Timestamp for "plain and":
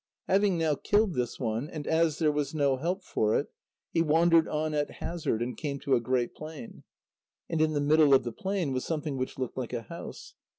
6.33-7.61